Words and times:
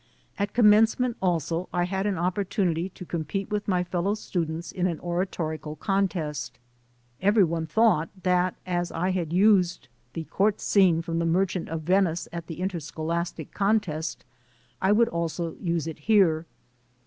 At 0.39 0.55
Commencement 0.55 1.15
also 1.21 1.69
I 1.71 1.83
had 1.83 2.07
an 2.07 2.17
opportunity 2.17 2.89
to 2.89 3.05
compete 3.05 3.51
with 3.51 3.67
my 3.67 3.83
fellow 3.83 4.15
students 4.15 4.71
in 4.71 4.87
an 4.87 4.99
oratorical 4.99 5.75
contest. 5.75 6.57
Every 7.21 7.43
one 7.43 7.67
thought 7.67 8.09
that 8.23 8.55
as 8.65 8.91
I 8.91 9.11
had 9.11 9.31
used 9.31 9.89
the 10.13 10.23
Court 10.23 10.59
Scene 10.59 11.03
of 11.07 11.19
the 11.19 11.25
"Merchant 11.27 11.69
of 11.69 11.81
Venice" 11.83 12.27
at 12.33 12.47
the 12.47 12.61
In 12.61 12.69
terscholastic 12.69 13.51
contest, 13.53 14.25
I 14.81 14.91
would 14.91 15.07
also 15.09 15.53
use 15.61 15.85
it 15.85 15.99
here. 15.99 16.47